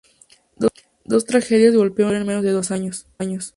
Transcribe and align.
Dos 1.11 1.25
tragedias 1.31 1.75
golpearon 1.75 2.13
a 2.13 2.15
la 2.15 2.19
escritora 2.21 2.21
en 2.21 2.25
menos 2.27 2.43
de 2.43 2.51
dos 2.57 2.71
años. 3.19 3.49